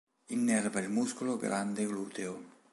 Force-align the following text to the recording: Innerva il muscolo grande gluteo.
Innerva 0.31 0.79
il 0.79 0.89
muscolo 0.89 1.37
grande 1.37 1.85
gluteo. 1.85 2.43